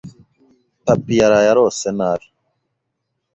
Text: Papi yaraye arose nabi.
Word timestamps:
Papi 0.85 1.13
yaraye 1.19 1.47
arose 1.53 1.87
nabi. 1.97 2.27